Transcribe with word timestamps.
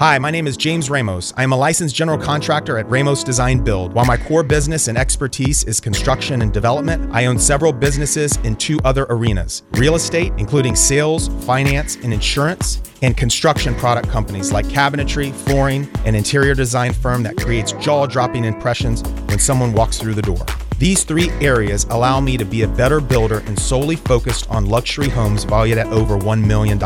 Hi, 0.00 0.16
my 0.16 0.30
name 0.30 0.46
is 0.46 0.56
James 0.56 0.90
Ramos. 0.90 1.34
I 1.36 1.42
am 1.42 1.50
a 1.50 1.56
licensed 1.56 1.92
general 1.92 2.18
contractor 2.18 2.78
at 2.78 2.88
Ramos 2.88 3.24
Design 3.24 3.64
Build. 3.64 3.92
While 3.92 4.04
my 4.04 4.16
core 4.16 4.44
business 4.44 4.86
and 4.86 4.96
expertise 4.96 5.64
is 5.64 5.80
construction 5.80 6.40
and 6.40 6.52
development, 6.52 7.10
I 7.12 7.26
own 7.26 7.36
several 7.36 7.72
businesses 7.72 8.36
in 8.44 8.54
two 8.54 8.78
other 8.84 9.06
arenas 9.10 9.64
real 9.72 9.96
estate, 9.96 10.32
including 10.36 10.76
sales, 10.76 11.26
finance, 11.44 11.96
and 11.96 12.14
insurance, 12.14 12.80
and 13.02 13.16
construction 13.16 13.74
product 13.74 14.08
companies 14.08 14.52
like 14.52 14.66
cabinetry, 14.66 15.32
flooring, 15.34 15.88
and 16.04 16.14
interior 16.14 16.54
design 16.54 16.92
firm 16.92 17.24
that 17.24 17.36
creates 17.36 17.72
jaw 17.72 18.06
dropping 18.06 18.44
impressions 18.44 19.02
when 19.26 19.40
someone 19.40 19.72
walks 19.72 19.98
through 19.98 20.14
the 20.14 20.22
door. 20.22 20.46
These 20.78 21.02
three 21.02 21.30
areas 21.40 21.86
allow 21.90 22.20
me 22.20 22.36
to 22.36 22.44
be 22.44 22.62
a 22.62 22.68
better 22.68 23.00
builder 23.00 23.40
and 23.46 23.58
solely 23.58 23.96
focused 23.96 24.48
on 24.48 24.66
luxury 24.66 25.08
homes 25.08 25.42
valued 25.42 25.76
at 25.76 25.88
over 25.88 26.16
$1 26.16 26.46
million. 26.46 26.80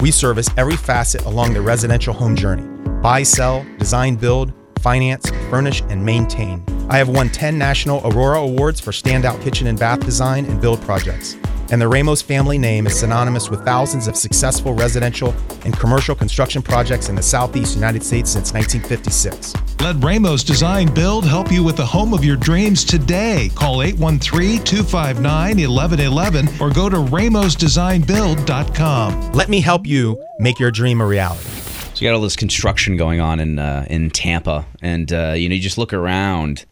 We 0.00 0.10
service 0.10 0.50
every 0.56 0.74
facet 0.74 1.24
along 1.24 1.54
the 1.54 1.60
residential 1.60 2.12
home 2.12 2.34
journey 2.34 2.64
buy, 3.00 3.22
sell, 3.22 3.64
design, 3.78 4.16
build, 4.16 4.52
finance, 4.80 5.30
furnish, 5.50 5.82
and 5.82 6.04
maintain. 6.04 6.64
I 6.90 6.98
have 6.98 7.08
won 7.08 7.28
10 7.28 7.56
national 7.56 8.04
Aurora 8.04 8.40
Awards 8.40 8.80
for 8.80 8.90
standout 8.90 9.40
kitchen 9.40 9.68
and 9.68 9.78
bath 9.78 10.00
design 10.00 10.44
and 10.46 10.60
build 10.60 10.82
projects 10.82 11.36
and 11.70 11.80
the 11.80 11.88
Ramos 11.88 12.20
family 12.22 12.58
name 12.58 12.86
is 12.86 12.98
synonymous 12.98 13.50
with 13.50 13.64
thousands 13.64 14.08
of 14.08 14.16
successful 14.16 14.74
residential 14.74 15.34
and 15.64 15.78
commercial 15.78 16.14
construction 16.14 16.62
projects 16.62 17.08
in 17.08 17.14
the 17.14 17.22
Southeast 17.22 17.74
United 17.74 18.02
States 18.02 18.30
since 18.30 18.52
1956. 18.52 19.54
Let 19.80 19.96
Ramos 20.02 20.44
Design 20.44 20.92
Build 20.92 21.24
help 21.24 21.50
you 21.52 21.62
with 21.62 21.76
the 21.76 21.86
home 21.86 22.14
of 22.14 22.24
your 22.24 22.36
dreams 22.36 22.84
today. 22.84 23.50
Call 23.54 23.82
813 23.82 24.64
259 24.64 25.56
1111 25.56 26.48
or 26.60 26.70
go 26.70 26.88
to 26.88 26.96
ramosdesignbuild.com. 26.96 29.32
Let 29.32 29.48
me 29.48 29.60
help 29.60 29.86
you 29.86 30.20
make 30.38 30.58
your 30.58 30.70
dream 30.70 31.00
a 31.00 31.06
reality. 31.06 31.58
So 31.98 32.04
you 32.04 32.10
got 32.10 32.14
all 32.14 32.22
this 32.22 32.36
construction 32.36 32.96
going 32.96 33.20
on 33.20 33.40
in 33.40 33.58
uh, 33.58 33.84
in 33.90 34.10
Tampa, 34.10 34.64
and 34.80 35.12
uh, 35.12 35.34
you 35.36 35.48
know 35.48 35.56
you 35.56 35.60
just 35.60 35.78
look 35.78 35.92
around 35.92 36.64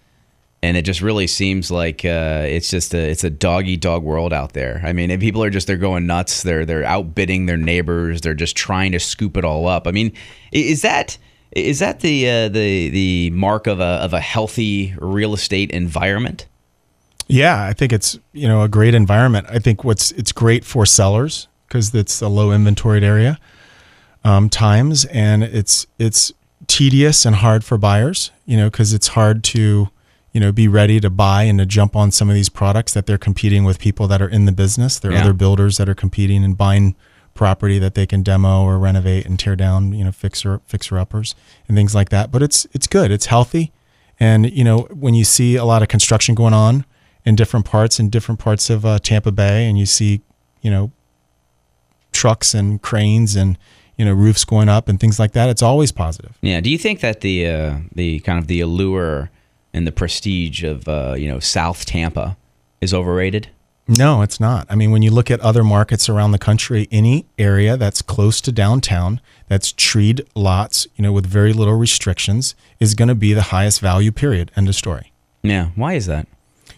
and 0.66 0.76
it 0.76 0.82
just 0.82 1.00
really 1.00 1.28
seems 1.28 1.70
like 1.70 2.04
uh, 2.04 2.42
it's 2.44 2.68
just 2.68 2.92
a 2.92 2.98
it's 2.98 3.22
a 3.22 3.30
dog 3.30 3.66
dog 3.78 4.02
world 4.02 4.32
out 4.32 4.52
there. 4.52 4.82
I 4.84 4.92
mean, 4.92 5.16
people 5.20 5.42
are 5.44 5.50
just 5.50 5.68
they're 5.68 5.76
going 5.76 6.06
nuts. 6.06 6.42
They're 6.42 6.66
they're 6.66 6.84
outbidding 6.84 7.46
their 7.46 7.56
neighbors. 7.56 8.20
They're 8.20 8.34
just 8.34 8.56
trying 8.56 8.90
to 8.92 8.98
scoop 8.98 9.36
it 9.36 9.44
all 9.44 9.68
up. 9.68 9.86
I 9.86 9.92
mean, 9.92 10.12
is 10.50 10.82
that 10.82 11.18
is 11.52 11.78
that 11.78 12.00
the 12.00 12.28
uh, 12.28 12.48
the 12.48 12.88
the 12.88 13.30
mark 13.30 13.68
of 13.68 13.78
a 13.78 14.02
of 14.02 14.12
a 14.12 14.20
healthy 14.20 14.94
real 14.98 15.34
estate 15.34 15.70
environment? 15.70 16.46
Yeah, 17.28 17.62
I 17.62 17.72
think 17.72 17.92
it's 17.92 18.18
you 18.32 18.48
know 18.48 18.62
a 18.62 18.68
great 18.68 18.94
environment. 18.94 19.46
I 19.48 19.60
think 19.60 19.84
what's 19.84 20.10
it's 20.12 20.32
great 20.32 20.64
for 20.64 20.84
sellers 20.84 21.46
because 21.68 21.94
it's 21.94 22.20
a 22.20 22.28
low 22.28 22.50
inventoried 22.50 23.04
area 23.04 23.38
um, 24.24 24.50
times, 24.50 25.04
and 25.06 25.44
it's 25.44 25.86
it's 26.00 26.32
tedious 26.66 27.24
and 27.24 27.36
hard 27.36 27.64
for 27.64 27.78
buyers. 27.78 28.32
You 28.46 28.56
know, 28.56 28.68
because 28.68 28.92
it's 28.92 29.08
hard 29.08 29.44
to 29.44 29.90
you 30.36 30.40
know, 30.40 30.52
be 30.52 30.68
ready 30.68 31.00
to 31.00 31.08
buy 31.08 31.44
and 31.44 31.58
to 31.58 31.64
jump 31.64 31.96
on 31.96 32.10
some 32.10 32.28
of 32.28 32.34
these 32.34 32.50
products 32.50 32.92
that 32.92 33.06
they're 33.06 33.16
competing 33.16 33.64
with 33.64 33.78
people 33.78 34.06
that 34.06 34.20
are 34.20 34.28
in 34.28 34.44
the 34.44 34.52
business. 34.52 34.98
There 34.98 35.10
are 35.10 35.14
yeah. 35.14 35.22
other 35.22 35.32
builders 35.32 35.78
that 35.78 35.88
are 35.88 35.94
competing 35.94 36.44
and 36.44 36.58
buying 36.58 36.94
property 37.32 37.78
that 37.78 37.94
they 37.94 38.04
can 38.04 38.22
demo 38.22 38.62
or 38.62 38.78
renovate 38.78 39.24
and 39.24 39.38
tear 39.38 39.56
down, 39.56 39.94
you 39.94 40.04
know, 40.04 40.12
fixer 40.12 40.60
fixer 40.66 40.98
uppers 40.98 41.34
and 41.68 41.74
things 41.74 41.94
like 41.94 42.10
that. 42.10 42.30
But 42.30 42.42
it's 42.42 42.66
it's 42.74 42.86
good. 42.86 43.10
It's 43.10 43.24
healthy. 43.24 43.72
And 44.20 44.52
you 44.52 44.62
know, 44.62 44.80
when 44.90 45.14
you 45.14 45.24
see 45.24 45.56
a 45.56 45.64
lot 45.64 45.80
of 45.80 45.88
construction 45.88 46.34
going 46.34 46.52
on 46.52 46.84
in 47.24 47.34
different 47.34 47.64
parts 47.64 47.98
in 47.98 48.10
different 48.10 48.38
parts 48.38 48.68
of 48.68 48.84
uh, 48.84 48.98
Tampa 48.98 49.32
Bay, 49.32 49.66
and 49.66 49.78
you 49.78 49.86
see, 49.86 50.20
you 50.60 50.70
know, 50.70 50.92
trucks 52.12 52.52
and 52.52 52.82
cranes 52.82 53.36
and 53.36 53.56
you 53.96 54.04
know 54.04 54.12
roofs 54.12 54.44
going 54.44 54.68
up 54.68 54.86
and 54.86 55.00
things 55.00 55.18
like 55.18 55.32
that, 55.32 55.48
it's 55.48 55.62
always 55.62 55.92
positive. 55.92 56.36
Yeah. 56.42 56.60
Do 56.60 56.68
you 56.68 56.76
think 56.76 57.00
that 57.00 57.22
the 57.22 57.46
uh, 57.46 57.78
the 57.94 58.18
kind 58.18 58.38
of 58.38 58.48
the 58.48 58.60
allure 58.60 59.30
and 59.76 59.86
the 59.86 59.92
prestige 59.92 60.64
of 60.64 60.88
uh, 60.88 61.14
you 61.16 61.28
know 61.28 61.38
South 61.38 61.84
Tampa 61.84 62.36
is 62.80 62.94
overrated? 62.94 63.48
No, 63.86 64.22
it's 64.22 64.40
not. 64.40 64.66
I 64.68 64.74
mean, 64.74 64.90
when 64.90 65.02
you 65.02 65.12
look 65.12 65.30
at 65.30 65.38
other 65.40 65.62
markets 65.62 66.08
around 66.08 66.32
the 66.32 66.38
country, 66.38 66.88
any 66.90 67.26
area 67.38 67.76
that's 67.76 68.02
close 68.02 68.40
to 68.40 68.50
downtown, 68.50 69.20
that's 69.46 69.72
treed 69.72 70.26
lots, 70.34 70.88
you 70.96 71.02
know, 71.02 71.12
with 71.12 71.24
very 71.24 71.52
little 71.52 71.76
restrictions, 71.76 72.56
is 72.80 72.94
going 72.94 73.06
to 73.06 73.14
be 73.14 73.32
the 73.32 73.42
highest 73.42 73.80
value. 73.80 74.10
Period. 74.10 74.50
End 74.56 74.68
of 74.68 74.74
story. 74.74 75.12
Yeah. 75.42 75.66
Why 75.76 75.92
is 75.92 76.06
that? 76.06 76.26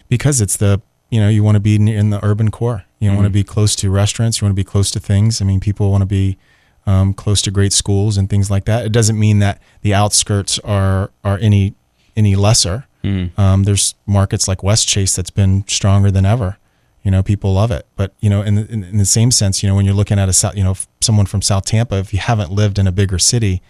Because 0.09 0.41
it's 0.41 0.57
the 0.57 0.81
you 1.09 1.19
know 1.19 1.29
you 1.29 1.41
want 1.41 1.55
to 1.55 1.61
be 1.61 1.75
in 1.75 2.09
the 2.09 2.23
urban 2.23 2.51
core. 2.51 2.83
You 2.99 3.07
mm-hmm. 3.07 3.15
want 3.15 3.25
to 3.27 3.31
be 3.31 3.45
close 3.45 3.77
to 3.77 3.89
restaurants. 3.89 4.41
You 4.41 4.45
want 4.45 4.51
to 4.51 4.59
be 4.59 4.65
close 4.65 4.91
to 4.91 4.99
things. 4.99 5.41
I 5.41 5.45
mean, 5.45 5.61
people 5.61 5.89
want 5.89 6.01
to 6.01 6.05
be 6.05 6.37
um, 6.85 7.13
close 7.13 7.41
to 7.43 7.51
great 7.51 7.71
schools 7.71 8.17
and 8.17 8.29
things 8.29 8.51
like 8.51 8.65
that. 8.65 8.85
It 8.85 8.91
doesn't 8.91 9.17
mean 9.17 9.39
that 9.39 9.61
the 9.83 9.93
outskirts 9.93 10.59
are 10.59 11.11
are 11.23 11.37
any 11.39 11.75
any 12.15 12.35
lesser. 12.35 12.85
Mm. 13.03 13.37
Um, 13.39 13.63
there's 13.63 13.95
markets 14.05 14.47
like 14.47 14.59
Westchase 14.59 15.15
that's 15.15 15.29
been 15.29 15.65
stronger 15.67 16.11
than 16.11 16.25
ever. 16.25 16.57
You 17.03 17.11
know, 17.11 17.23
people 17.23 17.53
love 17.53 17.71
it. 17.71 17.87
But 17.95 18.13
you 18.19 18.29
know, 18.29 18.41
in 18.41 18.55
the, 18.55 18.71
in, 18.71 18.83
in 18.83 18.97
the 18.97 19.05
same 19.05 19.31
sense, 19.31 19.63
you 19.63 19.69
know, 19.69 19.75
when 19.75 19.85
you're 19.85 19.93
looking 19.93 20.19
at 20.19 20.29
a 20.29 20.33
South, 20.33 20.55
you 20.55 20.63
know, 20.63 20.75
someone 21.01 21.25
from 21.25 21.41
South 21.41 21.65
Tampa, 21.65 21.95
if 21.95 22.13
you 22.13 22.19
haven't 22.19 22.51
lived 22.51 22.77
in 22.77 22.87
a 22.87 22.91
bigger 22.91 23.17
city, 23.17 23.61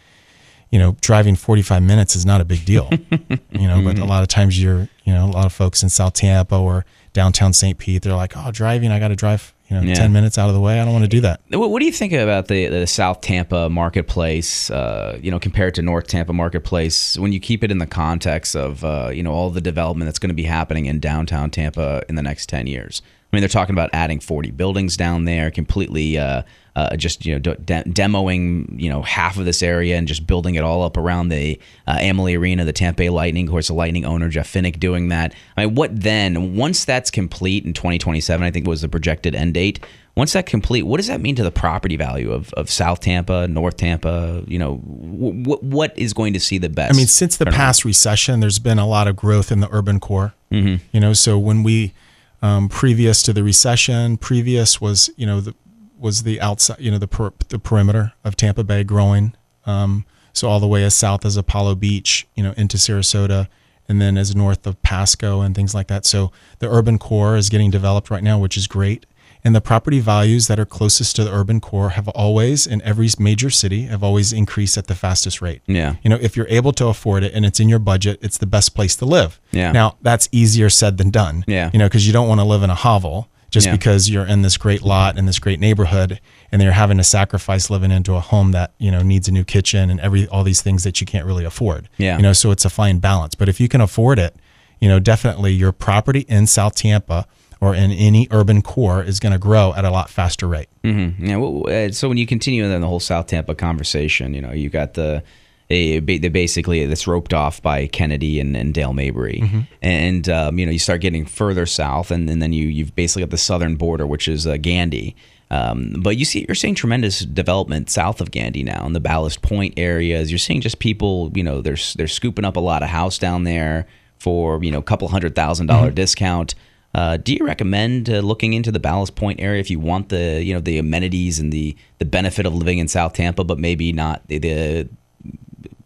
you 0.71 0.79
know, 0.79 0.95
driving 1.01 1.35
45 1.35 1.81
minutes 1.81 2.15
is 2.15 2.25
not 2.25 2.41
a 2.41 2.45
big 2.45 2.65
deal. 2.65 2.89
you 3.51 3.67
know, 3.67 3.81
but 3.83 3.97
a 3.99 4.05
lot 4.05 4.21
of 4.21 4.27
times 4.27 4.61
you're, 4.61 4.87
you 5.03 5.13
know, 5.13 5.25
a 5.25 5.31
lot 5.31 5.45
of 5.45 5.53
folks 5.53 5.83
in 5.83 5.89
South 5.89 6.13
Tampa 6.13 6.55
or 6.55 6.85
downtown 7.13 7.53
St. 7.53 7.77
Pete, 7.77 8.03
they're 8.03 8.15
like, 8.15 8.33
oh, 8.35 8.51
driving, 8.51 8.91
I 8.91 8.99
got 8.99 9.07
to 9.09 9.15
drive 9.15 9.53
you 9.69 9.75
know, 9.75 9.83
yeah. 9.83 9.93
10 9.93 10.11
minutes 10.11 10.37
out 10.37 10.49
of 10.49 10.55
the 10.55 10.61
way. 10.61 10.79
I 10.79 10.83
don't 10.83 10.93
want 10.93 11.05
to 11.05 11.09
do 11.09 11.21
that. 11.21 11.41
What, 11.49 11.69
what 11.69 11.79
do 11.79 11.85
you 11.85 11.91
think 11.91 12.11
about 12.13 12.47
the, 12.47 12.67
the 12.67 12.87
South 12.87 13.21
Tampa 13.21 13.69
marketplace, 13.69 14.71
uh, 14.71 15.19
you 15.21 15.29
know, 15.29 15.39
compared 15.39 15.75
to 15.75 15.81
North 15.81 16.07
Tampa 16.07 16.33
marketplace 16.33 17.17
when 17.17 17.31
you 17.31 17.39
keep 17.39 17.63
it 17.63 17.71
in 17.71 17.77
the 17.77 17.87
context 17.87 18.55
of, 18.55 18.83
uh, 18.83 19.09
you 19.13 19.21
know, 19.21 19.31
all 19.31 19.49
the 19.51 19.61
development 19.61 20.07
that's 20.07 20.19
going 20.19 20.29
to 20.29 20.35
be 20.35 20.43
happening 20.43 20.85
in 20.85 20.99
downtown 20.99 21.51
Tampa 21.51 22.03
in 22.09 22.15
the 22.15 22.23
next 22.23 22.49
10 22.49 22.67
years? 22.67 23.01
I 23.31 23.35
mean, 23.35 23.41
they're 23.41 23.49
talking 23.49 23.75
about 23.75 23.91
adding 23.93 24.19
40 24.19 24.51
buildings 24.51 24.97
down 24.97 25.25
there, 25.25 25.51
completely 25.51 26.17
uh, 26.17 26.41
uh, 26.75 26.95
just 26.95 27.25
you 27.25 27.33
know 27.33 27.39
de- 27.39 27.83
demoing 27.83 28.79
you 28.79 28.89
know 28.89 29.01
half 29.01 29.37
of 29.37 29.45
this 29.45 29.61
area 29.61 29.97
and 29.97 30.07
just 30.07 30.25
building 30.25 30.55
it 30.55 30.63
all 30.63 30.81
up 30.81 30.97
around 30.97 31.29
the 31.29 31.59
uh, 31.87 31.97
Amalie 31.99 32.35
Arena, 32.35 32.65
the 32.65 32.73
Tampa 32.73 32.97
Bay 32.97 33.09
Lightning. 33.09 33.47
Of 33.47 33.51
course, 33.51 33.67
the 33.67 33.73
Lightning 33.73 34.05
owner 34.05 34.29
Jeff 34.29 34.51
Vinik 34.51 34.79
doing 34.79 35.09
that. 35.09 35.35
I 35.57 35.65
mean, 35.65 35.75
what 35.75 35.99
then? 35.99 36.55
Once 36.55 36.85
that's 36.85 37.11
complete 37.11 37.65
in 37.65 37.73
2027, 37.73 38.45
I 38.45 38.49
think 38.49 38.67
was 38.67 38.81
the 38.81 38.89
projected 38.89 39.35
end 39.35 39.53
date. 39.53 39.79
Once 40.15 40.33
that 40.33 40.45
complete, 40.45 40.83
what 40.83 40.97
does 40.97 41.07
that 41.07 41.21
mean 41.21 41.35
to 41.35 41.43
the 41.43 41.51
property 41.51 41.95
value 41.95 42.31
of, 42.31 42.51
of 42.55 42.69
South 42.69 42.99
Tampa, 42.99 43.47
North 43.47 43.77
Tampa? 43.77 44.43
You 44.47 44.57
know, 44.57 44.77
what 44.77 45.63
what 45.63 45.97
is 45.97 46.13
going 46.13 46.33
to 46.33 46.39
see 46.39 46.57
the 46.57 46.69
best? 46.69 46.93
I 46.93 46.97
mean, 46.97 47.07
since 47.07 47.37
the 47.37 47.45
past 47.45 47.85
recession, 47.85 48.39
there's 48.39 48.59
been 48.59 48.79
a 48.79 48.87
lot 48.87 49.07
of 49.07 49.15
growth 49.15 49.51
in 49.51 49.59
the 49.59 49.69
urban 49.71 49.99
core. 49.99 50.33
Mm-hmm. 50.51 50.83
You 50.91 50.99
know, 50.99 51.13
so 51.13 51.37
when 51.37 51.61
we 51.61 51.93
um, 52.41 52.69
previous 52.69 53.21
to 53.23 53.33
the 53.33 53.43
recession, 53.43 54.17
previous 54.17 54.79
was 54.79 55.09
you 55.17 55.25
know 55.25 55.41
the 55.41 55.55
was 55.99 56.23
the 56.23 56.39
outside, 56.41 56.79
you 56.79 56.89
know, 56.89 56.97
the 56.97 57.07
per, 57.07 57.31
the 57.49 57.59
perimeter 57.59 58.13
of 58.23 58.35
Tampa 58.35 58.63
Bay 58.63 58.83
growing. 58.83 59.35
Um, 59.65 60.05
so 60.33 60.47
all 60.47 60.59
the 60.59 60.67
way 60.67 60.83
as 60.83 60.95
south 60.95 61.25
as 61.25 61.35
Apollo 61.35 61.75
Beach, 61.75 62.27
you 62.35 62.43
know, 62.43 62.53
into 62.55 62.77
Sarasota, 62.77 63.47
and 63.87 63.99
then 63.99 64.17
as 64.17 64.35
north 64.35 64.65
of 64.65 64.81
Pasco 64.81 65.41
and 65.41 65.53
things 65.53 65.73
like 65.73 65.87
that. 65.87 66.05
So 66.05 66.31
the 66.59 66.69
urban 66.69 66.97
core 66.97 67.35
is 67.35 67.49
getting 67.49 67.71
developed 67.71 68.09
right 68.09 68.23
now, 68.23 68.39
which 68.39 68.55
is 68.55 68.67
great. 68.67 69.05
And 69.43 69.55
the 69.55 69.61
property 69.61 69.99
values 69.99 70.47
that 70.47 70.59
are 70.59 70.65
closest 70.65 71.15
to 71.15 71.23
the 71.23 71.31
urban 71.31 71.61
core 71.61 71.91
have 71.91 72.09
always, 72.09 72.67
in 72.67 72.81
every 72.81 73.07
major 73.17 73.49
city, 73.49 73.83
have 73.83 74.03
always 74.03 74.33
increased 74.33 74.77
at 74.77 74.87
the 74.87 74.95
fastest 74.95 75.41
rate. 75.41 75.61
Yeah. 75.65 75.95
You 76.03 76.09
know, 76.09 76.17
if 76.19 76.35
you're 76.35 76.47
able 76.49 76.73
to 76.73 76.87
afford 76.87 77.23
it 77.23 77.33
and 77.33 77.45
it's 77.45 77.59
in 77.59 77.69
your 77.69 77.79
budget, 77.79 78.19
it's 78.21 78.37
the 78.37 78.45
best 78.45 78.75
place 78.75 78.95
to 78.97 79.05
live. 79.05 79.39
Yeah. 79.51 79.71
Now 79.71 79.97
that's 80.01 80.27
easier 80.31 80.69
said 80.69 80.97
than 80.97 81.09
done. 81.09 81.45
Yeah. 81.47 81.69
You 81.71 81.79
know, 81.79 81.85
because 81.85 82.05
you 82.05 82.11
don't 82.11 82.27
want 82.27 82.41
to 82.41 82.45
live 82.45 82.63
in 82.63 82.69
a 82.69 82.75
hovel 82.75 83.29
just 83.49 83.67
yeah. 83.67 83.71
because 83.71 84.09
you're 84.09 84.25
in 84.25 84.41
this 84.41 84.57
great 84.57 84.81
lot 84.81 85.17
in 85.17 85.25
this 85.25 85.39
great 85.39 85.59
neighborhood 85.59 86.19
and 86.51 86.61
you're 86.61 86.71
having 86.71 86.97
to 86.97 87.03
sacrifice 87.03 87.69
living 87.69 87.91
into 87.91 88.13
a 88.15 88.19
home 88.19 88.51
that 88.51 88.73
you 88.77 88.91
know 88.91 89.01
needs 89.01 89.27
a 89.27 89.31
new 89.31 89.43
kitchen 89.43 89.89
and 89.89 89.99
every 89.99 90.27
all 90.27 90.43
these 90.43 90.61
things 90.61 90.83
that 90.83 91.01
you 91.01 91.07
can't 91.07 91.25
really 91.25 91.45
afford 91.45 91.89
yeah 91.97 92.15
you 92.17 92.23
know 92.23 92.33
so 92.33 92.51
it's 92.51 92.65
a 92.65 92.69
fine 92.69 92.99
balance 92.99 93.35
but 93.35 93.49
if 93.49 93.59
you 93.59 93.67
can 93.67 93.81
afford 93.81 94.19
it 94.19 94.35
you 94.79 94.87
know 94.87 94.99
definitely 94.99 95.51
your 95.51 95.71
property 95.71 96.21
in 96.21 96.45
south 96.45 96.75
tampa 96.75 97.25
or 97.61 97.75
in 97.75 97.91
any 97.91 98.27
urban 98.31 98.61
core 98.61 99.03
is 99.03 99.19
going 99.19 99.33
to 99.33 99.39
grow 99.39 99.73
at 99.75 99.85
a 99.85 99.89
lot 99.89 100.09
faster 100.09 100.47
rate 100.47 100.69
mm-hmm. 100.83 101.25
yeah 101.25 101.37
well, 101.37 101.63
uh, 101.69 101.91
so 101.91 102.07
when 102.07 102.17
you 102.17 102.25
continue 102.25 102.63
in 102.63 102.81
the 102.81 102.87
whole 102.87 102.99
south 102.99 103.27
tampa 103.27 103.55
conversation 103.55 104.33
you 104.33 104.41
know 104.41 104.51
you 104.51 104.69
got 104.69 104.93
the 104.93 105.23
they, 105.69 105.99
they 105.99 106.29
basically 106.29 106.85
that's 106.87 107.05
roped 107.05 107.31
off 107.31 107.61
by 107.61 107.85
Kennedy 107.85 108.39
and, 108.39 108.57
and 108.57 108.73
Dale 108.73 108.91
Mabry, 108.91 109.39
mm-hmm. 109.43 109.59
and 109.83 110.27
um, 110.27 110.57
you 110.57 110.65
know 110.65 110.71
you 110.71 110.79
start 110.79 110.99
getting 110.99 111.25
further 111.25 111.67
south, 111.67 112.09
and, 112.09 112.27
and, 112.27 112.41
then 112.41 112.53
you 112.53 112.67
you've 112.67 112.95
basically 112.95 113.21
got 113.21 113.29
the 113.29 113.37
southern 113.37 113.75
border, 113.75 114.07
which 114.07 114.27
is 114.27 114.47
uh, 114.47 114.57
Gandy. 114.57 115.15
Um, 115.51 115.95
but 115.99 116.17
you 116.17 116.25
see, 116.25 116.45
you're 116.47 116.55
seeing 116.55 116.75
tremendous 116.75 117.19
development 117.19 117.89
south 117.89 118.19
of 118.21 118.31
Gandy 118.31 118.63
now 118.63 118.85
in 118.85 118.93
the 118.93 118.99
Ballast 118.99 119.41
Point 119.41 119.75
areas. 119.77 120.31
You're 120.31 120.39
seeing 120.39 120.61
just 120.61 120.79
people, 120.79 121.31
you 121.35 121.43
know, 121.43 121.61
they're 121.61 121.77
they're 121.95 122.07
scooping 122.07 122.45
up 122.45 122.55
a 122.55 122.59
lot 122.59 122.81
of 122.81 122.89
house 122.89 123.19
down 123.19 123.43
there 123.43 123.87
for 124.17 124.63
you 124.63 124.71
know 124.71 124.79
a 124.79 124.83
couple 124.83 125.07
hundred 125.07 125.35
thousand 125.35 125.67
dollar 125.67 125.87
mm-hmm. 125.87 125.95
discount. 125.95 126.55
Uh, 126.95 127.17
do 127.17 127.33
you 127.33 127.45
recommend 127.45 128.09
uh, 128.09 128.19
looking 128.19 128.53
into 128.53 128.71
the 128.71 128.79
Ballast 128.79 129.15
Point 129.15 129.39
area 129.39 129.59
if 129.59 129.69
you 129.69 129.79
want 129.79 130.09
the 130.09 130.43
you 130.43 130.53
know 130.53 130.59
the 130.59 130.77
amenities 130.79 131.39
and 131.39 131.53
the 131.53 131.75
the 131.99 132.05
benefit 132.05 132.45
of 132.45 132.55
living 132.55 132.79
in 132.79 132.87
South 132.87 133.13
Tampa, 133.13 133.43
but 133.43 133.59
maybe 133.59 133.91
not 133.91 134.27
the, 134.27 134.39
the 134.39 134.89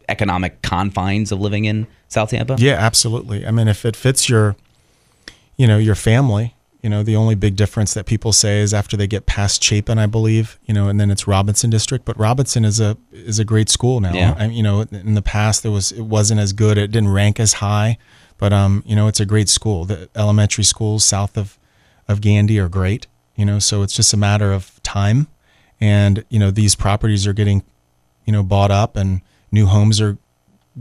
economic 0.09 0.61
confines 0.61 1.31
of 1.31 1.39
living 1.41 1.65
in 1.65 1.87
South 2.07 2.29
Tampa? 2.29 2.55
Yeah, 2.57 2.73
absolutely. 2.73 3.45
I 3.45 3.51
mean, 3.51 3.67
if 3.67 3.85
it 3.85 3.95
fits 3.95 4.29
your, 4.29 4.55
you 5.57 5.67
know, 5.67 5.77
your 5.77 5.95
family, 5.95 6.55
you 6.81 6.89
know, 6.89 7.01
the 7.01 7.15
only 7.15 7.35
big 7.35 7.55
difference 7.55 7.93
that 7.93 8.05
people 8.05 8.33
say 8.33 8.59
is 8.59 8.73
after 8.73 8.97
they 8.97 9.07
get 9.07 9.25
past 9.25 9.63
Chapin, 9.63 9.97
I 9.97 10.05
believe, 10.05 10.59
you 10.65 10.73
know, 10.73 10.89
and 10.89 10.99
then 10.99 11.09
it's 11.09 11.27
Robinson 11.27 11.69
District. 11.69 12.03
But 12.05 12.17
Robinson 12.17 12.65
is 12.65 12.79
a 12.79 12.97
is 13.11 13.39
a 13.39 13.45
great 13.45 13.69
school 13.69 13.99
now. 14.01 14.13
Yeah. 14.13 14.35
I, 14.37 14.45
you 14.45 14.63
know, 14.63 14.81
in 14.81 15.13
the 15.15 15.21
past 15.21 15.63
there 15.63 15.71
was 15.71 15.91
it 15.91 16.01
wasn't 16.01 16.39
as 16.39 16.53
good. 16.53 16.77
It 16.77 16.91
didn't 16.91 17.09
rank 17.09 17.39
as 17.39 17.53
high, 17.53 17.97
but 18.43 18.51
um, 18.51 18.83
you 18.85 18.93
know, 18.93 19.07
it's 19.07 19.21
a 19.21 19.25
great 19.25 19.47
school. 19.47 19.85
The 19.85 20.09
elementary 20.17 20.65
schools 20.65 21.05
south 21.05 21.37
of 21.37 21.57
of 22.09 22.19
Gandy 22.19 22.59
are 22.59 22.67
great. 22.67 23.07
You 23.37 23.45
know, 23.45 23.57
so 23.57 23.83
it's 23.83 23.95
just 23.95 24.13
a 24.13 24.17
matter 24.17 24.51
of 24.51 24.83
time, 24.83 25.27
and 25.79 26.25
you 26.27 26.39
know, 26.39 26.51
these 26.51 26.75
properties 26.75 27.25
are 27.25 27.31
getting, 27.31 27.63
you 28.25 28.33
know, 28.33 28.43
bought 28.43 28.69
up, 28.69 28.97
and 28.97 29.21
new 29.49 29.67
homes 29.67 30.01
are 30.01 30.17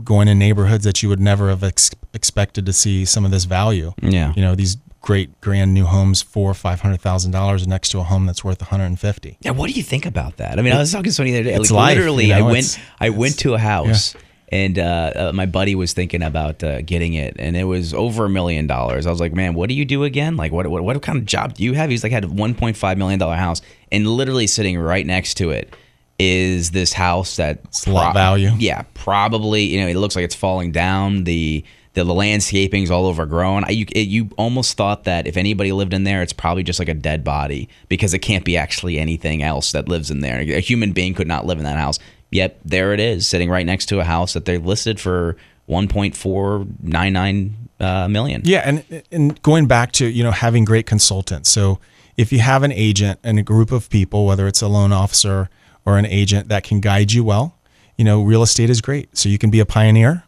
going 0.03 0.27
in 0.27 0.37
neighborhoods 0.37 0.83
that 0.83 1.01
you 1.01 1.07
would 1.07 1.21
never 1.21 1.47
have 1.47 1.63
ex- 1.63 1.91
expected 2.13 2.65
to 2.65 2.73
see 2.73 3.05
some 3.05 3.23
of 3.23 3.31
this 3.31 3.45
value. 3.45 3.93
Yeah. 4.01 4.33
You 4.35 4.41
know, 4.41 4.55
these 4.55 4.75
great 4.99 5.39
grand 5.39 5.73
new 5.73 5.85
homes 5.85 6.21
four 6.21 6.53
five 6.53 6.81
hundred 6.81 6.99
thousand 6.99 7.31
dollars 7.31 7.65
next 7.65 7.91
to 7.91 7.99
a 7.99 8.03
home 8.03 8.25
that's 8.25 8.43
worth 8.43 8.61
150 8.61 9.37
Yeah, 9.39 9.51
what 9.51 9.69
do 9.69 9.73
you 9.73 9.83
think 9.83 10.05
about 10.05 10.35
that? 10.35 10.59
I 10.59 10.61
mean, 10.61 10.73
I 10.73 10.79
was 10.79 10.91
talking 10.91 11.05
to 11.05 11.13
somebody 11.13 11.31
the 11.31 11.39
other 11.39 11.49
day. 11.51 11.55
It's 11.55 11.71
Like, 11.71 11.77
life, 11.77 11.97
literally, 11.97 12.25
you 12.25 12.33
know, 12.33 12.49
I 12.49 12.51
went, 12.51 12.79
I 12.99 13.09
went 13.11 13.39
to 13.39 13.53
a 13.53 13.57
house, 13.57 14.15
and 14.53 14.77
uh, 14.77 15.11
uh, 15.15 15.31
my 15.33 15.47
buddy 15.47 15.73
was 15.73 15.93
thinking 15.93 16.21
about 16.21 16.63
uh, 16.63 16.83
getting 16.83 17.15
it, 17.15 17.35
and 17.39 17.57
it 17.57 17.63
was 17.63 17.91
over 17.91 18.25
a 18.25 18.29
million 18.29 18.67
dollars. 18.67 19.07
I 19.07 19.09
was 19.09 19.19
like, 19.19 19.33
man, 19.33 19.55
what 19.55 19.67
do 19.67 19.73
you 19.73 19.83
do 19.83 20.03
again? 20.03 20.37
Like, 20.37 20.51
what, 20.51 20.67
what, 20.67 20.83
what 20.83 21.01
kind 21.01 21.17
of 21.17 21.25
job 21.25 21.55
do 21.55 21.63
you 21.63 21.73
have? 21.73 21.89
He's 21.89 22.03
like, 22.03 22.11
had 22.11 22.23
a 22.23 22.27
1.5 22.27 22.97
million 22.97 23.19
dollar 23.19 23.35
house, 23.35 23.63
and 23.91 24.05
literally 24.05 24.45
sitting 24.45 24.77
right 24.77 25.07
next 25.07 25.33
to 25.35 25.49
it 25.49 25.75
is 26.19 26.69
this 26.69 26.93
house 26.93 27.37
that 27.37 27.61
It's 27.65 27.87
a 27.87 27.91
lot 27.91 28.13
value. 28.13 28.51
Yeah, 28.59 28.83
probably. 28.93 29.63
You 29.63 29.81
know, 29.81 29.87
it 29.87 29.95
looks 29.95 30.15
like 30.15 30.23
it's 30.23 30.35
falling 30.35 30.71
down. 30.71 31.23
The 31.23 31.65
the, 31.93 32.03
landscaping's 32.03 32.91
all 32.91 33.07
overgrown. 33.07 33.63
I, 33.63 33.69
you 33.69 33.87
it, 33.91 34.07
you 34.07 34.29
almost 34.37 34.77
thought 34.77 35.05
that 35.05 35.25
if 35.25 35.35
anybody 35.35 35.71
lived 35.71 35.95
in 35.95 36.03
there, 36.03 36.21
it's 36.21 36.33
probably 36.33 36.61
just 36.61 36.77
like 36.77 36.89
a 36.89 36.93
dead 36.93 37.23
body 37.23 37.69
because 37.89 38.13
it 38.13 38.19
can't 38.19 38.45
be 38.45 38.55
actually 38.55 38.99
anything 38.99 39.41
else 39.41 39.71
that 39.71 39.89
lives 39.89 40.11
in 40.11 40.19
there. 40.19 40.39
A 40.39 40.59
human 40.59 40.91
being 40.91 41.15
could 41.15 41.27
not 41.27 41.47
live 41.47 41.57
in 41.57 41.63
that 41.63 41.77
house. 41.77 41.97
Yet 42.33 42.59
there 42.65 42.93
it 42.93 42.99
is, 42.99 43.27
sitting 43.27 43.49
right 43.49 43.65
next 43.65 43.87
to 43.87 43.99
a 43.99 44.03
house 44.03 44.33
that 44.33 44.45
they're 44.45 44.59
listed 44.59 44.99
for 44.99 45.37
1.499 45.69 47.53
uh, 47.79 48.07
million. 48.07 48.41
Yeah, 48.43 48.61
and 48.65 49.03
and 49.11 49.41
going 49.41 49.67
back 49.67 49.91
to 49.93 50.07
you 50.07 50.23
know 50.23 50.31
having 50.31 50.65
great 50.65 50.85
consultants. 50.85 51.49
So 51.49 51.79
if 52.17 52.31
you 52.31 52.39
have 52.39 52.63
an 52.63 52.71
agent 52.71 53.19
and 53.23 53.39
a 53.39 53.43
group 53.43 53.71
of 53.71 53.89
people, 53.89 54.25
whether 54.25 54.47
it's 54.47 54.61
a 54.61 54.67
loan 54.67 54.91
officer 54.91 55.49
or 55.85 55.97
an 55.97 56.05
agent 56.05 56.49
that 56.49 56.63
can 56.63 56.79
guide 56.79 57.11
you 57.11 57.23
well, 57.23 57.57
you 57.97 58.05
know, 58.05 58.21
real 58.23 58.43
estate 58.43 58.69
is 58.69 58.81
great. 58.81 59.17
So 59.17 59.29
you 59.29 59.37
can 59.37 59.49
be 59.49 59.59
a 59.59 59.65
pioneer. 59.65 60.23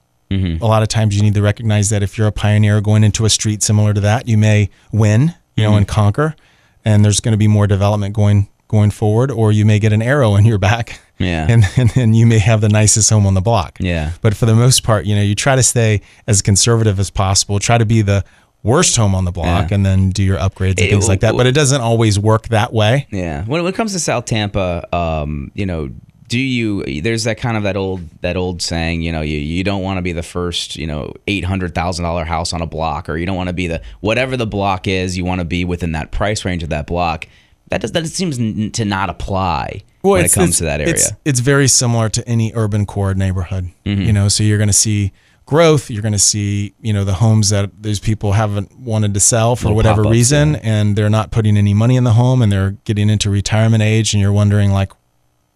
A 0.62 0.66
lot 0.66 0.82
of 0.82 0.90
times 0.90 1.16
you 1.16 1.22
need 1.22 1.36
to 1.36 1.42
recognize 1.42 1.90
that 1.92 2.02
if 2.04 2.18
you're 2.18 2.28
a 2.28 2.32
pioneer 2.32 2.82
going 2.82 3.04
into 3.04 3.26
a 3.26 3.30
street 3.30 3.62
similar 3.62 3.94
to 3.94 4.02
that, 4.02 4.28
you 4.28 4.38
may 4.38 4.70
win, 4.92 5.36
you 5.56 5.64
know, 5.64 5.76
and 5.78 5.88
conquer, 5.88 6.36
and 6.84 7.06
there's 7.06 7.20
going 7.20 7.32
to 7.34 7.38
be 7.38 7.48
more 7.48 7.68
development 7.68 8.16
going 8.16 8.50
going 8.68 8.92
forward, 8.92 9.32
or 9.32 9.52
you 9.52 9.66
may 9.66 9.80
get 9.80 9.94
an 9.94 10.02
arrow 10.02 10.36
in 10.36 10.46
your 10.46 10.58
back. 10.58 11.00
Yeah. 11.18 11.48
And 11.50 11.64
and 11.78 11.90
then 11.92 12.14
you 12.14 12.26
may 12.26 12.40
have 12.40 12.60
the 12.62 12.70
nicest 12.70 13.10
home 13.10 13.26
on 13.26 13.36
the 13.36 13.42
block. 13.42 13.78
Yeah. 13.80 14.12
But 14.22 14.36
for 14.36 14.46
the 14.46 14.56
most 14.56 14.84
part, 14.84 15.06
you 15.06 15.16
know, 15.16 15.22
you 15.22 15.34
try 15.36 15.56
to 15.56 15.64
stay 15.64 16.02
as 16.28 16.42
conservative 16.42 17.00
as 17.00 17.10
possible. 17.10 17.58
Try 17.60 17.78
to 17.78 17.86
be 17.86 18.02
the 18.02 18.26
worst 18.64 18.98
home 18.98 19.14
on 19.16 19.24
the 19.26 19.32
block, 19.32 19.70
Yeah. 19.70 19.76
and 19.76 19.86
then 19.86 20.10
do 20.10 20.24
your 20.24 20.38
upgrades 20.38 20.72
and 20.72 20.80
It- 20.82 20.90
things 20.90 21.08
like 21.08 21.22
that. 21.22 21.38
But 21.38 21.46
it 21.48 21.54
doesn't 21.54 21.80
always 21.82 22.18
work 22.20 22.48
that 22.50 22.74
way. 22.74 23.08
Yeah. 23.12 23.44
When, 23.46 23.64
when 23.64 23.72
it 23.74 23.78
comes 23.78 23.94
to 23.94 24.00
South 24.00 24.26
Tampa, 24.26 24.88
um, 24.94 25.52
you 25.54 25.66
know, 25.66 25.90
do 26.28 26.40
you? 26.40 27.02
There's 27.02 27.26
that 27.26 27.38
kind 27.38 27.56
of 27.56 27.64
that 27.64 27.78
old 27.78 28.02
that 28.22 28.36
old 28.36 28.62
saying, 28.64 29.04
you 29.04 29.12
know, 29.12 29.22
you, 29.22 29.38
you 29.38 29.64
don't 29.64 29.84
want 29.84 30.00
to 30.00 30.02
be 30.02 30.12
the 30.12 30.24
first, 30.24 30.76
you 30.76 30.88
know, 30.88 31.14
eight 31.28 31.46
hundred 31.46 31.76
thousand 31.76 32.04
dollar 32.04 32.26
house 32.26 32.52
on 32.52 32.62
a 32.64 32.66
block, 32.66 33.08
or 33.08 33.16
you 33.16 33.28
don't 33.28 33.36
want 33.38 33.48
to 33.48 33.54
be 33.54 33.68
the 33.68 33.80
whatever 34.02 34.36
the 34.36 34.48
block 34.48 34.88
is. 34.88 35.16
You 35.16 35.24
want 35.24 35.40
to 35.40 35.46
be 35.46 35.64
within 35.64 35.92
that 35.92 36.12
price 36.12 36.44
range 36.44 36.64
of 36.64 36.70
that 36.70 36.88
block. 36.88 37.28
That 37.70 37.82
does 37.82 37.92
that 37.94 38.06
seems 38.08 38.40
n- 38.40 38.72
to 38.72 38.86
not 38.86 39.10
apply 39.10 39.84
when 40.02 40.24
it 40.26 40.32
comes 40.34 40.58
to 40.60 40.66
that 40.66 40.82
area. 40.82 40.94
It's, 40.94 41.12
it's 41.26 41.40
very 41.40 41.68
similar 41.68 42.10
to 42.10 42.28
any 42.28 42.52
urban 42.56 42.86
core 42.86 43.14
neighborhood. 43.16 43.72
Mm-hmm. 43.86 44.02
You 44.04 44.14
know, 44.14 44.28
so 44.28 44.44
you're 44.44 44.58
going 44.60 44.68
to 44.68 44.74
see 44.74 45.12
growth. 45.48 45.90
You're 45.90 46.02
going 46.04 46.12
to 46.12 46.20
see, 46.20 46.74
you 46.82 46.94
know, 46.94 47.04
the 47.04 47.16
homes 47.16 47.50
that 47.50 47.72
those 47.82 48.00
people 48.00 48.34
haven't 48.34 48.78
wanted 48.78 49.14
to 49.16 49.20
sell 49.20 49.56
for 49.56 49.66
Little 49.66 49.76
whatever 49.78 50.04
reason, 50.04 50.54
yeah. 50.54 50.60
and 50.64 50.96
they're 50.96 51.10
not 51.10 51.32
putting 51.32 51.58
any 51.58 51.74
money 51.74 51.96
in 51.96 52.04
the 52.04 52.14
home, 52.14 52.42
and 52.44 52.52
they're 52.52 52.72
getting 52.84 53.10
into 53.10 53.30
retirement 53.32 53.82
age, 53.82 54.14
and 54.14 54.22
you're 54.22 54.34
wondering 54.34 54.72
like. 54.72 54.92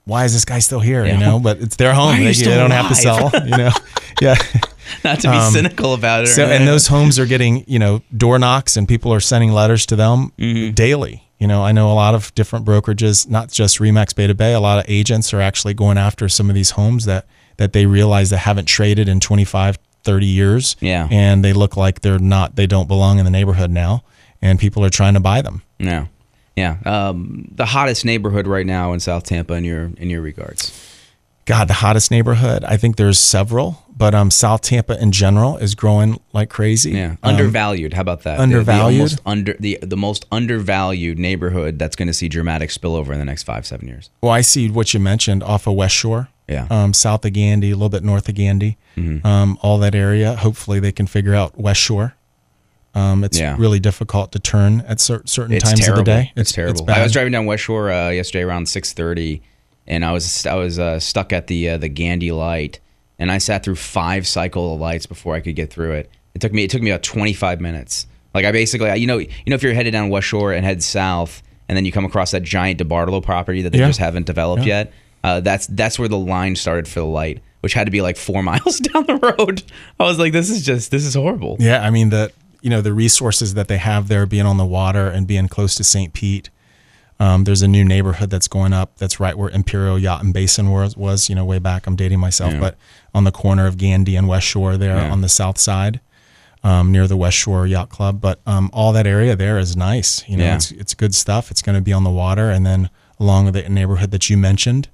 Why 0.06 0.25
is 0.25 0.33
this 0.33 0.44
guy 0.44 0.57
still 0.57 0.79
here? 0.79 1.06
Yeah. 1.06 1.13
You 1.13 1.19
know, 1.19 1.39
but 1.39 1.59
it's 1.59 1.75
their 1.75 1.94
home. 1.94 2.17
They, 2.17 2.31
they 2.33 2.44
don't 2.56 2.71
have 2.71 2.88
to 2.88 2.95
sell. 2.95 3.29
You 3.45 3.57
know, 3.57 3.69
yeah. 4.21 4.33
not 5.03 5.19
to 5.19 5.29
be 5.29 5.39
cynical 5.51 5.94
about 5.94 6.21
it. 6.23 6.29
um, 6.29 6.33
So, 6.33 6.45
and 6.45 6.67
those 6.67 6.88
homes 6.88 7.19
are 7.19 7.27
getting, 7.27 7.63
you 7.67 7.77
know, 7.77 8.01
door 8.17 8.39
knocks 8.39 8.75
and 8.75 8.88
people 8.88 9.13
are 9.13 9.19
sending 9.19 9.51
letters 9.51 9.85
to 9.85 9.95
them 9.95 10.33
Mm-hmm. 10.39 10.73
daily. 10.73 11.28
You 11.39 11.47
know, 11.47 11.63
I 11.63 11.71
know 11.71 11.91
a 11.91 11.94
lot 11.94 12.15
of 12.15 12.33
different 12.36 12.65
brokerages, 12.65 13.27
not 13.27 13.50
just 13.50 13.80
Remax 13.80 14.13
Bay 14.13 14.27
to 14.27 14.36
Bay, 14.36 14.53
a 14.53 14.59
lot 14.59 14.77
of 14.77 14.86
agents 14.88 15.33
are 15.33 15.41
actually 15.41 15.74
going 15.74 15.97
after 15.97 16.27
some 16.27 16.50
of 16.50 16.56
these 16.56 16.71
homes 16.71 17.06
that, 17.06 17.25
that 17.57 17.74
they 17.74 17.86
realize 17.86 18.30
that 18.30 18.39
haven't 18.39 18.65
traded 18.65 19.07
in 19.07 19.19
25, 19.21 19.77
30 20.03 20.25
years. 20.25 20.75
Yeah. 20.81 21.07
And 21.09 21.44
they 21.44 21.53
look 21.53 21.77
like 21.77 22.01
they're 22.01 22.19
not, 22.19 22.56
they 22.56 22.68
don't 22.68 22.88
belong 22.88 23.19
in 23.19 23.25
the 23.25 23.31
neighborhood 23.31 23.71
now. 23.71 24.03
And 24.41 24.59
people 24.59 24.83
are 24.86 24.89
trying 24.89 25.15
to 25.15 25.19
buy 25.19 25.41
them. 25.41 25.63
Yeah, 25.80 26.07
yeah. 26.56 26.77
Um, 26.86 27.50
the 27.51 27.65
hottest 27.65 28.06
neighborhood 28.06 28.47
right 28.47 28.65
now 28.65 28.94
in 28.94 29.00
South 29.00 29.24
Tampa, 29.24 29.53
in 29.56 29.65
your 29.65 29.92
in 29.97 30.09
your 30.09 30.21
regards. 30.21 30.71
God, 31.44 31.68
the 31.68 31.74
hottest 31.74 32.09
neighborhood. 32.12 32.63
I 32.63 32.77
think 32.77 32.95
there's 32.95 33.19
several, 33.19 33.83
but 33.99 34.15
um, 34.15 34.31
South 34.31 34.61
Tampa 34.61 34.99
in 34.99 35.11
general 35.11 35.57
is 35.57 35.75
growing 35.75 36.19
like 36.33 36.49
crazy. 36.49 36.91
Yeah, 36.91 37.11
Um, 37.21 37.35
undervalued. 37.35 37.93
How 37.93 38.01
about 38.01 38.23
that? 38.23 38.37
The- 38.37 38.37
The, 38.37 38.43
undervalued? 38.43 39.19
under 39.27 39.53
the 39.59 39.77
the 39.83 39.97
most 39.97 40.25
undervalued 40.31 41.19
neighborhood 41.19 41.77
that's 41.77 41.95
going 41.95 42.07
to 42.07 42.13
see 42.13 42.27
dramatic 42.29 42.71
spillover 42.71 43.11
in 43.13 43.19
the 43.19 43.25
next 43.25 43.43
five 43.43 43.65
seven 43.67 43.87
years. 43.87 44.09
Well, 44.21 44.31
I 44.31 44.41
see 44.41 44.69
what 44.71 44.93
you 44.93 44.99
mentioned 44.99 45.43
off 45.43 45.67
of 45.67 45.75
West 45.75 45.95
Shore. 45.95 46.29
Yeah. 46.47 46.65
Um, 46.71 46.95
south 46.95 47.23
of 47.25 47.33
Gandy, 47.33 47.69
a 47.69 47.75
little 47.75 47.89
bit 47.89 48.03
north 48.03 48.27
of 48.27 48.33
Gandy, 48.35 48.77
Mm-hmm. 48.97 49.25
um, 49.27 49.57
all 49.61 49.77
that 49.79 49.93
area. 49.93 50.35
Hopefully, 50.35 50.79
they 50.79 50.91
can 50.91 51.05
figure 51.05 51.35
out 51.35 51.59
West 51.59 51.79
Shore. 51.79 52.15
Um, 52.95 53.23
it's 53.23 53.37
Yeah. 53.39 53.55
really 53.59 53.79
difficult 53.79 54.31
to 54.31 54.39
turn 54.39 54.83
at 54.87 54.99
cer- 54.99 55.21
certain 55.25 55.53
It's 55.55 55.63
times 55.63 55.79
terrible. 55.79 55.99
of 55.99 56.05
the 56.05 56.11
day. 56.11 56.31
It's, 56.35 56.51
terrible. 56.51 56.85
bad. 56.85 56.97
I 56.97 57.03
was 57.03 57.11
driving 57.13 57.31
down 57.33 57.45
West 57.45 57.63
Shore 57.63 57.91
uh, 57.91 58.09
yesterday 58.09 58.43
around 58.43 58.67
six 58.67 58.93
thirty, 58.93 59.41
and 59.87 60.03
I 60.03 60.11
was 60.11 60.45
I 60.47 60.55
was 60.55 60.79
uh, 60.79 60.99
stuck 60.99 61.31
at 61.31 61.45
the 61.47 61.69
uh, 61.69 61.77
the 61.77 61.87
Gandy 61.89 62.31
light, 62.31 62.79
and 63.19 63.31
I 63.31 63.38
sat 63.38 63.63
through 63.63 63.75
five 63.75 64.25
cycle 64.25 64.73
of 64.73 64.80
lights 64.80 65.06
before 65.06 65.35
I 65.35 65.42
could 65.42 65.56
get 65.56 65.71
through 65.71 65.92
it. 65.94 66.09
It 66.33 66.42
took 66.42 66.54
me 66.54 66.64
it 66.64 66.69
took 66.71 66.81
me 66.81 66.90
about 66.92 67.04
twenty 67.04 67.33
five 67.33 67.59
minutes. 67.61 68.07
Like 68.33 68.45
I 68.45 68.52
basically 68.52 68.94
you 68.97 69.07
know 69.07 69.18
you 69.18 69.28
know 69.47 69.56
if 69.56 69.64
you're 69.64 69.73
headed 69.73 69.92
down 69.94 70.09
West 70.09 70.28
Shore 70.28 70.54
and 70.54 70.66
head 70.66 70.81
south, 70.81 71.44
and 71.68 71.76
then 71.78 71.85
you 71.85 71.92
come 71.92 72.06
across 72.06 72.31
that 72.31 72.44
giant 72.44 72.80
DeBartolo 72.80 73.21
property 73.23 73.61
that 73.64 73.71
they 73.71 73.80
Yeah. 73.80 73.88
just 73.88 73.99
haven't 73.99 74.26
developed 74.26 74.64
Yeah. 74.64 74.78
yet. 74.80 74.94
Uh, 75.23 75.40
that's 75.42 75.68
that's 75.68 75.99
where 75.99 76.07
the 76.07 76.18
line 76.18 76.56
started 76.56 76.88
for 76.88 77.02
the 77.02 77.06
light, 77.06 77.42
which 77.61 77.73
had 77.73 77.85
to 77.85 77.92
be 77.92 78.02
like 78.02 78.16
four 78.18 78.42
miles 78.52 78.80
down 78.80 79.06
the 79.06 79.16
road. 79.18 79.64
I 79.99 80.04
was 80.04 80.18
like, 80.18 80.31
this 80.31 80.49
is 80.49 80.66
just 80.66 80.92
this 80.92 81.04
is 81.06 81.16
horrible. 81.16 81.57
Yeah, 81.59 81.81
I 81.85 81.90
mean 81.90 82.09
the 82.09 82.31
you 82.61 82.69
know 82.69 82.81
the 82.81 82.94
resources 82.94 83.54
that 83.56 83.68
they 83.68 83.78
have 83.78 84.07
there, 84.07 84.26
being 84.26 84.45
on 84.45 84.57
the 84.57 84.66
water 84.66 85.07
and 85.09 85.26
being 85.28 85.47
close 85.47 85.76
to 85.76 85.83
St. 85.83 86.14
Pete. 86.14 86.49
Um, 87.21 87.44
there's 87.44 87.61
a 87.61 87.68
new 87.68 87.83
neighborhood 87.83 88.30
that's 88.30 88.47
going 88.47 88.71
up. 88.71 88.95
That's 88.97 89.19
right 89.19 89.38
where 89.38 89.49
Imperial 89.49 89.99
Yacht 89.99 90.23
and 90.23 90.33
Basin 90.33 90.71
was. 90.71 90.95
Was 90.95 91.28
you 91.30 91.35
know 91.35 91.44
way 91.45 91.59
back. 91.59 91.85
I'm 91.88 91.95
dating 91.95 92.19
myself, 92.19 92.54
Yeah. 92.54 92.59
but 92.59 92.78
on 93.14 93.23
the 93.26 93.31
corner 93.31 93.68
of 93.68 93.78
Gandy 93.78 94.16
and 94.16 94.28
West 94.28 94.47
Shore 94.47 94.78
there 94.78 94.95
Yeah. 94.95 95.11
on 95.11 95.21
the 95.21 95.28
south 95.30 95.57
side, 95.57 95.99
um, 96.64 96.92
near 96.94 97.07
the 97.07 97.18
West 97.18 97.35
Shore 97.38 97.68
Yacht 97.68 97.90
Club. 97.90 98.21
But 98.21 98.40
um, 98.45 98.69
all 98.71 98.94
that 98.94 99.06
area 99.06 99.35
there 99.35 99.57
is 99.59 99.76
nice. 99.76 100.23
You 100.30 100.38
know, 100.38 100.45
Yeah. 100.45 100.56
it's 100.56 100.71
it's 100.71 100.94
good 100.94 101.14
stuff. 101.14 101.52
It's 101.52 101.61
going 101.61 101.76
to 101.76 101.81
be 101.81 101.92
on 101.92 102.04
the 102.06 102.09
water, 102.09 102.49
and 102.49 102.66
then 102.66 102.90
along 103.19 103.45
with 103.45 103.54
the 103.56 103.68
neighborhood 103.68 104.11
that 104.11 104.30
you 104.30 104.38
mentioned. 104.38 104.88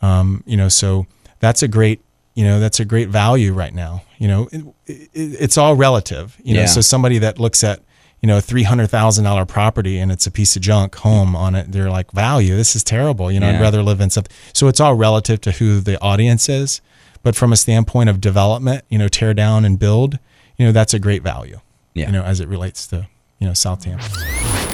Um, 0.00 0.42
you 0.46 0.56
know, 0.56 0.68
so 0.68 1.06
that's 1.40 1.62
a 1.62 1.68
great, 1.68 2.00
you 2.34 2.44
know, 2.44 2.60
that's 2.60 2.78
a 2.78 2.84
great 2.84 3.08
value 3.08 3.52
right 3.52 3.74
now. 3.74 4.02
You 4.18 4.28
know, 4.28 4.48
it, 4.52 4.64
it, 4.86 5.08
it's 5.14 5.58
all 5.58 5.74
relative. 5.74 6.36
You 6.44 6.54
know, 6.54 6.60
Yeah. 6.60 6.66
so 6.66 6.80
somebody 6.82 7.18
that 7.18 7.40
looks 7.40 7.64
at, 7.64 7.80
you 8.24 8.26
know, 8.26 8.40
three 8.40 8.62
hundred 8.62 8.86
thousand 8.86 9.22
dollar 9.24 9.44
property 9.44 9.98
and 9.98 10.10
it's 10.10 10.26
a 10.26 10.30
piece 10.30 10.56
of 10.56 10.62
junk 10.62 10.94
home 10.94 11.36
on 11.36 11.54
it, 11.54 11.70
they're 11.70 11.90
like, 11.90 12.10
value, 12.12 12.56
this 12.56 12.74
is 12.74 12.82
terrible. 12.82 13.30
You 13.30 13.38
know, 13.38 13.50
Yeah. 13.50 13.58
I'd 13.58 13.60
rather 13.60 13.82
live 13.82 14.00
in 14.00 14.08
something. 14.08 14.34
So 14.54 14.66
it's 14.66 14.80
all 14.80 14.94
relative 14.94 15.42
to 15.42 15.52
who 15.52 15.78
the 15.80 16.00
audience 16.00 16.48
is. 16.48 16.80
But 17.22 17.36
from 17.36 17.52
a 17.52 17.56
standpoint 17.58 18.08
of 18.08 18.22
development, 18.22 18.82
you 18.88 18.96
know, 18.96 19.08
tear 19.08 19.34
down 19.34 19.66
and 19.66 19.78
build, 19.78 20.18
you 20.56 20.64
know, 20.64 20.72
that's 20.72 20.94
a 20.94 20.98
great 20.98 21.22
value. 21.22 21.60
Yeah. 21.92 22.06
You 22.06 22.12
know, 22.12 22.22
as 22.22 22.40
it 22.40 22.48
relates 22.48 22.86
to, 22.86 23.08
you 23.40 23.46
know, 23.46 23.52
South 23.52 23.82
Tampa. 23.82 24.73